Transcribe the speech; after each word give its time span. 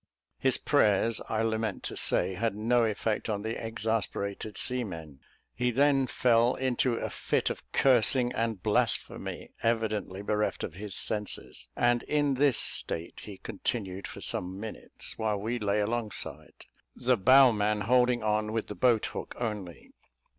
His 0.39 0.57
prayers, 0.57 1.21
I 1.29 1.43
lament 1.43 1.83
to 1.83 1.95
say, 1.95 2.33
had 2.33 2.55
no 2.55 2.85
effect 2.85 3.29
on 3.29 3.43
the 3.43 3.55
exasperated 3.63 4.57
seamen. 4.57 5.19
He 5.53 5.69
then 5.69 6.07
fell 6.07 6.55
into 6.55 6.95
a 6.95 7.07
fit 7.11 7.51
of 7.51 7.61
cursing 7.71 8.33
and 8.33 8.63
blasphemy, 8.63 9.51
evidently 9.61 10.23
bereft 10.23 10.63
of 10.63 10.73
his 10.73 10.95
senses; 10.95 11.67
and 11.75 12.01
in 12.01 12.33
this 12.33 12.57
state 12.57 13.19
he 13.25 13.37
continued 13.37 14.07
for 14.07 14.21
some 14.21 14.59
minutes, 14.59 15.19
while 15.19 15.37
we 15.37 15.59
lay 15.59 15.79
alongside, 15.79 16.65
the 16.95 17.15
bowman 17.15 17.81
holding 17.81 18.23
on 18.23 18.51
with 18.51 18.69
the 18.69 18.73
boat 18.75 19.05
hook 19.05 19.35
only. 19.37 19.91